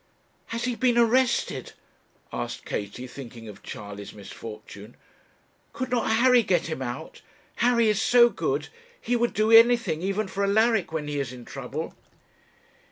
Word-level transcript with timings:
'Has 0.47 0.63
he 0.63 0.73
been 0.73 0.97
arrested?' 0.97 1.73
asked 2.33 2.65
Katie, 2.65 3.05
thinking 3.05 3.47
of 3.47 3.61
Charley's 3.61 4.13
misfortune. 4.13 4.95
'Could 5.73 5.91
not 5.91 6.09
Harry 6.13 6.41
get 6.41 6.65
him 6.65 6.81
out? 6.81 7.21
Harry 7.57 7.87
is 7.87 8.01
so 8.01 8.27
good; 8.27 8.69
he 8.99 9.15
would 9.15 9.35
do 9.35 9.51
anything, 9.51 10.01
even 10.01 10.27
for 10.27 10.43
Alaric, 10.43 10.91
when 10.91 11.07
he 11.07 11.19
is 11.19 11.31
in 11.31 11.45
trouble.' 11.45 11.93